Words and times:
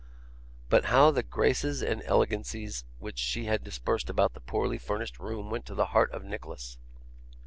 But 0.67 0.85
how 0.85 1.11
the 1.11 1.21
graces 1.21 1.83
and 1.83 2.01
elegancies 2.05 2.85
which 2.97 3.19
she 3.19 3.45
had 3.45 3.63
dispersed 3.63 4.09
about 4.09 4.33
the 4.33 4.39
poorly 4.39 4.79
furnished 4.79 5.19
room 5.19 5.51
went 5.51 5.67
to 5.67 5.75
the 5.75 5.85
heart 5.93 6.09
of 6.11 6.23
Nicholas! 6.23 6.79